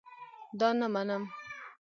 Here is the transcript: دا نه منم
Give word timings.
دا 0.59 0.69
نه 0.79 0.87
منم 0.93 1.23